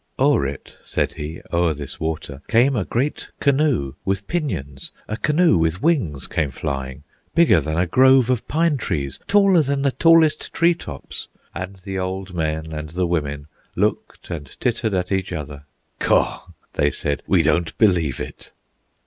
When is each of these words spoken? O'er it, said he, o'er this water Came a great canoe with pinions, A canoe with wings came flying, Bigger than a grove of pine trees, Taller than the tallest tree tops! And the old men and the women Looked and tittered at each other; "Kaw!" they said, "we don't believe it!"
O'er 0.17 0.47
it, 0.47 0.79
said 0.83 1.13
he, 1.13 1.41
o'er 1.53 1.75
this 1.75 1.99
water 1.99 2.41
Came 2.47 2.75
a 2.75 2.85
great 2.85 3.29
canoe 3.39 3.93
with 4.03 4.25
pinions, 4.25 4.89
A 5.07 5.15
canoe 5.15 5.59
with 5.59 5.83
wings 5.83 6.25
came 6.25 6.49
flying, 6.49 7.03
Bigger 7.35 7.61
than 7.61 7.77
a 7.77 7.85
grove 7.85 8.31
of 8.31 8.47
pine 8.47 8.77
trees, 8.77 9.19
Taller 9.27 9.61
than 9.61 9.83
the 9.83 9.91
tallest 9.91 10.51
tree 10.53 10.73
tops! 10.73 11.27
And 11.53 11.75
the 11.83 11.99
old 11.99 12.33
men 12.33 12.73
and 12.73 12.89
the 12.89 13.05
women 13.05 13.45
Looked 13.75 14.31
and 14.31 14.47
tittered 14.59 14.95
at 14.95 15.11
each 15.11 15.31
other; 15.31 15.65
"Kaw!" 15.99 16.47
they 16.73 16.89
said, 16.89 17.21
"we 17.27 17.43
don't 17.43 17.77
believe 17.77 18.19
it!" 18.19 18.51